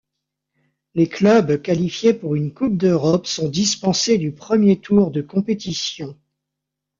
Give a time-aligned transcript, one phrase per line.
[0.95, 6.17] Les clubs qualifiés pour une coupe d'Europe sont dispensés du premier tour de compétition.